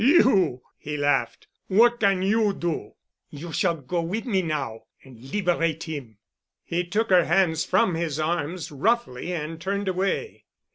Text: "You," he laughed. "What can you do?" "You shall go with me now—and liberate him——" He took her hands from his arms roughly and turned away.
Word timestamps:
"You," 0.03 0.63
he 0.79 0.97
laughed. 0.97 1.45
"What 1.67 1.99
can 1.99 2.23
you 2.23 2.53
do?" 2.53 2.93
"You 3.29 3.51
shall 3.53 3.75
go 3.77 4.01
with 4.01 4.25
me 4.25 4.41
now—and 4.41 5.31
liberate 5.31 5.83
him——" 5.83 6.17
He 6.63 6.83
took 6.87 7.11
her 7.11 7.25
hands 7.25 7.63
from 7.65 7.93
his 7.93 8.19
arms 8.19 8.71
roughly 8.71 9.31
and 9.31 9.61
turned 9.61 9.87
away. 9.87 10.45